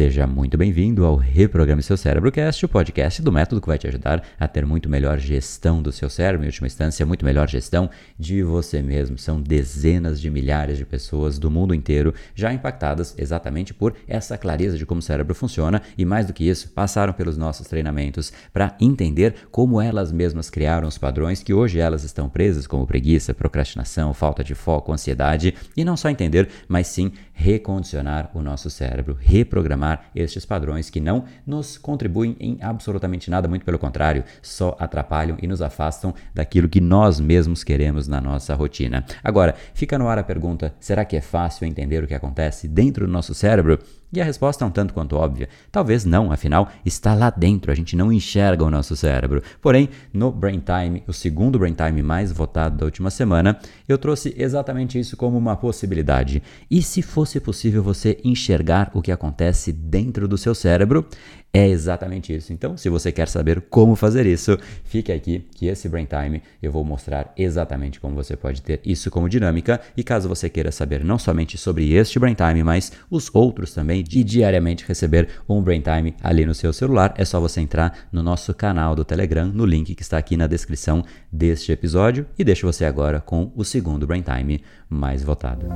[0.00, 3.86] Seja muito bem-vindo ao Reprograme Seu Cérebro Cast, o podcast do método que vai te
[3.86, 7.90] ajudar a ter muito melhor gestão do seu cérebro, em última instância, muito melhor gestão
[8.18, 9.18] de você mesmo.
[9.18, 14.78] São dezenas de milhares de pessoas do mundo inteiro já impactadas exatamente por essa clareza
[14.78, 18.74] de como o cérebro funciona e, mais do que isso, passaram pelos nossos treinamentos para
[18.80, 24.14] entender como elas mesmas criaram os padrões que hoje elas estão presas, como preguiça, procrastinação,
[24.14, 29.89] falta de foco, ansiedade, e não só entender, mas sim recondicionar o nosso cérebro, reprogramar
[30.14, 35.46] estes padrões que não nos contribuem em absolutamente nada, muito pelo contrário, só atrapalham e
[35.46, 39.04] nos afastam daquilo que nós mesmos queremos na nossa rotina.
[39.22, 43.06] Agora, fica no ar a pergunta: será que é fácil entender o que acontece dentro
[43.06, 43.78] do nosso cérebro?
[44.12, 45.48] E a resposta é um tanto quanto óbvia.
[45.70, 49.40] Talvez não, afinal, está lá dentro, a gente não enxerga o nosso cérebro.
[49.62, 53.56] Porém, no Brain Time, o segundo Brain Time mais votado da última semana,
[53.88, 56.42] eu trouxe exatamente isso como uma possibilidade.
[56.68, 61.06] E se fosse possível você enxergar o que acontece dentro do seu cérebro?
[61.52, 62.52] É exatamente isso.
[62.52, 66.70] Então, se você quer saber como fazer isso, fique aqui que esse Brain Time eu
[66.70, 69.80] vou mostrar exatamente como você pode ter isso como dinâmica.
[69.96, 74.04] E caso você queira saber não somente sobre este Brain Time, mas os outros também,
[74.04, 78.22] de diariamente receber um Brain Time ali no seu celular, é só você entrar no
[78.22, 82.26] nosso canal do Telegram, no link que está aqui na descrição deste episódio.
[82.38, 85.66] E deixo você agora com o segundo Brain Time mais votado.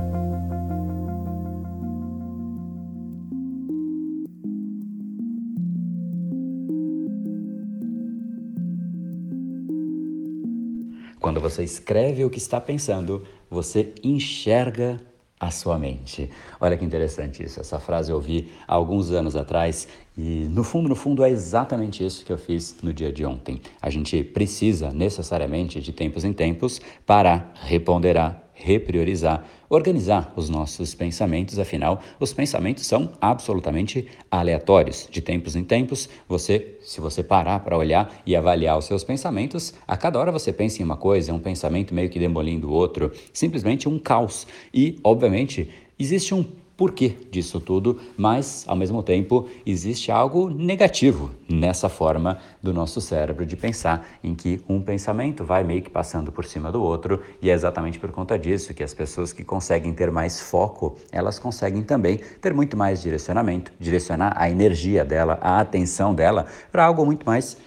[11.25, 15.01] Quando você escreve o que está pensando, você enxerga
[15.39, 16.29] a sua mente.
[16.61, 17.59] Olha que interessante isso.
[17.59, 22.05] Essa frase eu ouvi há alguns anos atrás e no fundo, no fundo é exatamente
[22.05, 23.59] isso que eu fiz no dia de ontem.
[23.81, 31.59] A gente precisa necessariamente de tempos em tempos para reponderar, repriorizar, organizar os nossos pensamentos,
[31.59, 35.07] afinal, os pensamentos são absolutamente aleatórios.
[35.11, 39.73] De tempos em tempos, você, se você parar para olhar e avaliar os seus pensamentos,
[39.85, 42.73] a cada hora você pensa em uma coisa, é um pensamento meio que demolindo o
[42.73, 44.47] outro, simplesmente um caos.
[44.73, 46.45] E, obviamente, existe um
[46.77, 53.45] porquê disso tudo, mas ao mesmo tempo existe algo negativo nessa forma do nosso cérebro
[53.45, 57.49] de pensar, em que um pensamento vai meio que passando por cima do outro, e
[57.49, 61.83] é exatamente por conta disso que as pessoas que conseguem ter mais foco, elas conseguem
[61.83, 67.25] também ter muito mais direcionamento, direcionar a energia dela, a atenção dela para algo muito
[67.25, 67.57] mais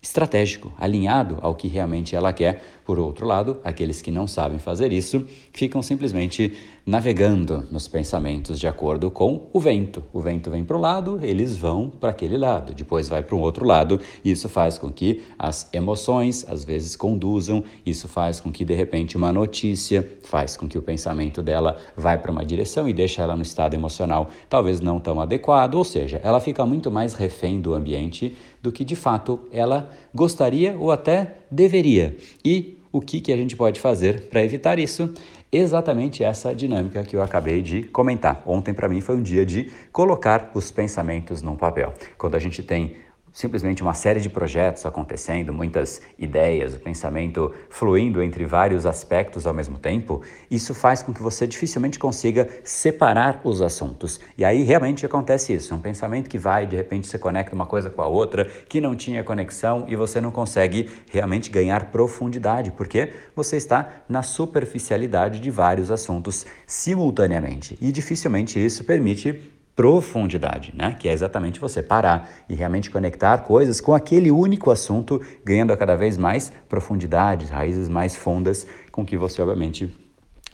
[0.00, 2.62] estratégico, alinhado ao que realmente ela quer.
[2.88, 6.54] Por outro lado, aqueles que não sabem fazer isso ficam simplesmente
[6.86, 10.02] navegando nos pensamentos de acordo com o vento.
[10.10, 13.40] O vento vem para um lado, eles vão para aquele lado, depois vai para um
[13.40, 14.00] outro lado.
[14.24, 19.18] Isso faz com que as emoções às vezes conduzam, isso faz com que de repente
[19.18, 23.36] uma notícia faz com que o pensamento dela vai para uma direção e deixa ela
[23.36, 27.74] no estado emocional talvez não tão adequado, ou seja, ela fica muito mais refém do
[27.74, 32.16] ambiente do que de fato ela gostaria ou até deveria.
[32.42, 35.12] E o que, que a gente pode fazer para evitar isso?
[35.50, 38.42] exatamente essa dinâmica que eu acabei de comentar.
[38.44, 41.94] Ontem, para mim, foi um dia de colocar os pensamentos num papel.
[42.18, 42.96] Quando a gente tem
[43.32, 49.54] simplesmente uma série de projetos acontecendo, muitas ideias, o pensamento fluindo entre vários aspectos ao
[49.54, 54.20] mesmo tempo, isso faz com que você dificilmente consiga separar os assuntos.
[54.36, 57.90] E aí realmente acontece isso, um pensamento que vai, de repente se conecta uma coisa
[57.90, 63.12] com a outra, que não tinha conexão e você não consegue realmente ganhar profundidade, porque
[63.34, 67.76] você está na superficialidade de vários assuntos simultaneamente.
[67.80, 70.96] E dificilmente isso permite profundidade, né?
[70.98, 75.94] que é exatamente você parar e realmente conectar coisas com aquele único assunto, ganhando cada
[75.94, 79.88] vez mais profundidade, raízes mais fundas, com que você, obviamente,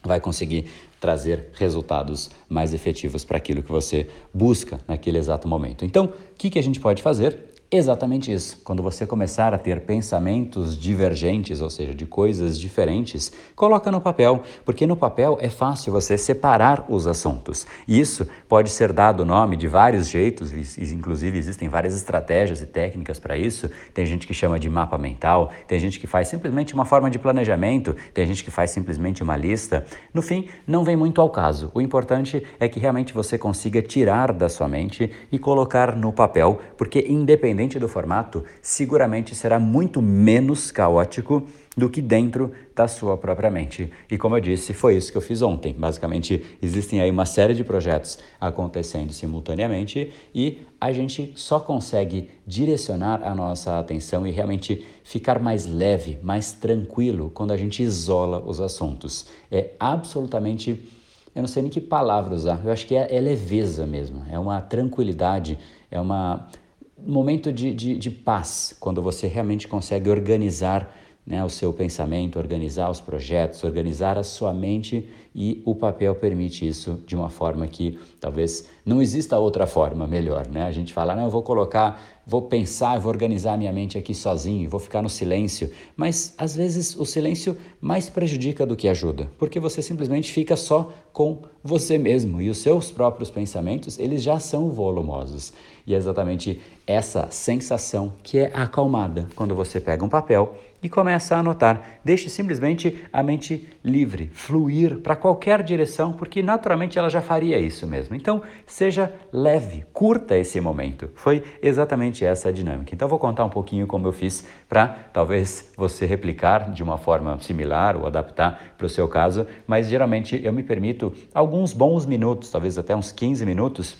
[0.04, 0.66] vai conseguir
[1.00, 5.86] trazer resultados mais efetivos para aquilo que você busca naquele exato momento.
[5.86, 7.53] Então, o que, que a gente pode fazer?
[7.70, 8.60] Exatamente isso.
[8.62, 14.42] Quando você começar a ter pensamentos divergentes, ou seja, de coisas diferentes, coloca no papel,
[14.64, 17.66] porque no papel é fácil você separar os assuntos.
[17.88, 23.18] E isso pode ser dado nome de vários jeitos, inclusive existem várias estratégias e técnicas
[23.18, 23.68] para isso.
[23.92, 27.18] Tem gente que chama de mapa mental, tem gente que faz simplesmente uma forma de
[27.18, 29.84] planejamento, tem gente que faz simplesmente uma lista.
[30.12, 31.72] No fim, não vem muito ao caso.
[31.74, 36.60] O importante é que realmente você consiga tirar da sua mente e colocar no papel,
[36.76, 41.46] porque independente independente do formato, seguramente será muito menos caótico
[41.76, 43.90] do que dentro da sua própria mente.
[44.08, 45.74] E como eu disse, foi isso que eu fiz ontem.
[45.76, 53.22] Basicamente, existem aí uma série de projetos acontecendo simultaneamente e a gente só consegue direcionar
[53.24, 58.60] a nossa atenção e realmente ficar mais leve, mais tranquilo quando a gente isola os
[58.60, 59.26] assuntos.
[59.50, 60.90] É absolutamente
[61.34, 64.38] eu não sei nem que palavra usar, eu acho que é, é leveza mesmo, é
[64.38, 65.58] uma tranquilidade,
[65.90, 66.63] é uma, um
[67.06, 70.94] momento de, de, de paz, quando você realmente consegue organizar
[71.26, 76.66] né, o seu pensamento, organizar os projetos, organizar a sua mente e o papel permite
[76.66, 80.64] isso de uma forma que talvez não exista outra forma melhor, né?
[80.64, 84.68] A gente fala, não, eu vou colocar, vou pensar, vou organizar minha mente aqui sozinho,
[84.68, 89.60] vou ficar no silêncio, mas às vezes o silêncio mais prejudica do que ajuda, porque
[89.60, 94.70] você simplesmente fica só com você mesmo e os seus próprios pensamentos, eles já são
[94.70, 95.52] volumosos.
[95.86, 101.34] E é exatamente essa sensação que é acalmada quando você pega um papel e começa
[101.34, 101.98] a anotar.
[102.04, 107.86] Deixe simplesmente a mente livre, fluir para qualquer direção, porque naturalmente ela já faria isso
[107.86, 108.14] mesmo.
[108.14, 111.08] Então, seja leve, curta esse momento.
[111.14, 112.94] Foi exatamente essa dinâmica.
[112.94, 117.38] Então, vou contar um pouquinho como eu fiz para talvez você replicar de uma forma
[117.40, 122.50] similar ou adaptar para o seu caso, mas geralmente eu me permito alguns bons minutos,
[122.50, 123.96] talvez até uns 15 minutos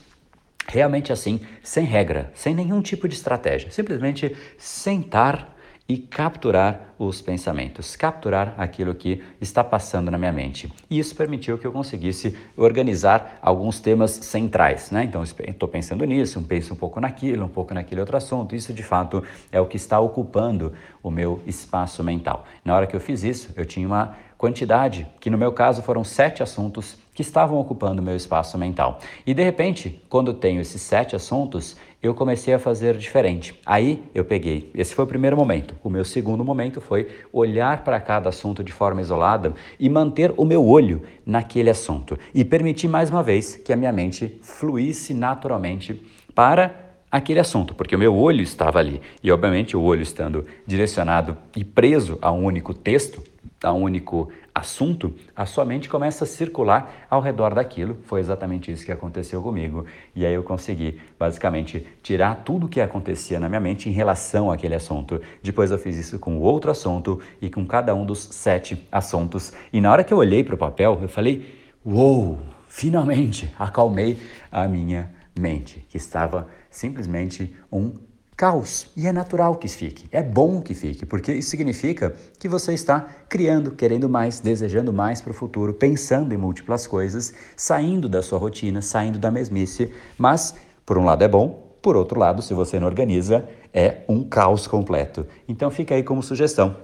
[0.69, 3.71] realmente assim, sem regra, sem nenhum tipo de estratégia.
[3.71, 5.55] Simplesmente sentar
[5.89, 10.73] e capturar os pensamentos, capturar aquilo que está passando na minha mente.
[10.89, 15.05] E isso permitiu que eu conseguisse organizar alguns temas centrais, né?
[15.05, 18.55] Então, estou pensando nisso, penso um pouco naquilo, um pouco naquele outro assunto.
[18.55, 22.47] Isso, de fato, é o que está ocupando o meu espaço mental.
[22.65, 26.05] Na hora que eu fiz isso, eu tinha uma quantidade, que no meu caso foram
[26.05, 28.99] sete assuntos que estavam ocupando o meu espaço mental.
[29.25, 33.59] E de repente, quando tenho esses sete assuntos, eu comecei a fazer diferente.
[33.65, 35.75] Aí eu peguei, esse foi o primeiro momento.
[35.83, 40.45] O meu segundo momento foi olhar para cada assunto de forma isolada e manter o
[40.45, 46.01] meu olho naquele assunto e permitir mais uma vez que a minha mente fluísse naturalmente
[46.35, 49.01] para aquele assunto, porque o meu olho estava ali.
[49.23, 53.23] E obviamente o olho estando direcionado e preso a um único texto,
[53.63, 57.99] a um único assunto, a sua mente começa a circular ao redor daquilo.
[58.05, 59.85] Foi exatamente isso que aconteceu comigo.
[60.15, 64.53] E aí eu consegui, basicamente, tirar tudo o que acontecia na minha mente em relação
[64.53, 65.21] àquele assunto.
[65.43, 69.53] Depois eu fiz isso com outro assunto e com cada um dos sete assuntos.
[69.73, 74.19] E na hora que eu olhei para o papel, eu falei: Uou, finalmente acalmei
[74.53, 77.95] a minha mente, que estava simplesmente um
[78.37, 78.87] caos.
[78.97, 83.07] E é natural que fique, é bom que fique, porque isso significa que você está
[83.29, 88.39] criando, querendo mais, desejando mais para o futuro, pensando em múltiplas coisas, saindo da sua
[88.39, 89.93] rotina, saindo da mesmice.
[90.19, 90.55] Mas,
[90.85, 94.67] por um lado, é bom, por outro lado, se você não organiza, é um caos
[94.67, 95.27] completo.
[95.49, 96.77] Então, fica aí como sugestão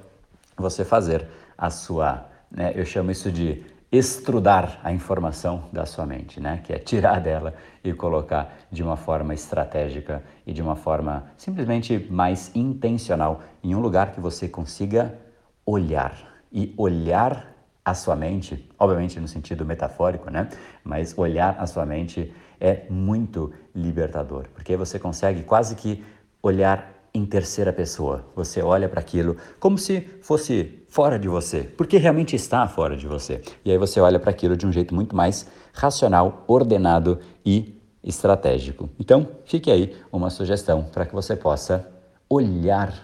[0.56, 1.26] você fazer
[1.56, 6.60] a sua, né, eu chamo isso de estrudar a informação da sua mente, né?
[6.62, 12.06] que é tirar dela e colocar de uma forma estratégica e de uma forma simplesmente
[12.10, 15.18] mais intencional em um lugar que você consiga
[15.66, 16.16] olhar.
[16.52, 17.50] E olhar
[17.84, 20.48] a sua mente, obviamente no sentido metafórico, né?
[20.84, 26.04] mas olhar a sua mente é muito libertador, porque você consegue quase que
[26.42, 28.24] olhar em terceira pessoa.
[28.34, 33.06] Você olha para aquilo como se fosse fora de você, porque realmente está fora de
[33.06, 33.42] você.
[33.64, 38.88] E aí você olha para aquilo de um jeito muito mais racional, ordenado e estratégico.
[38.98, 41.86] Então, fique aí uma sugestão para que você possa
[42.28, 42.94] olhar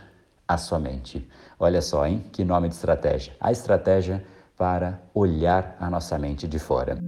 [0.48, 1.28] a sua mente.
[1.58, 2.24] Olha só, hein?
[2.32, 3.34] Que nome de estratégia.
[3.40, 4.24] A estratégia
[4.56, 6.98] para olhar a nossa mente de fora.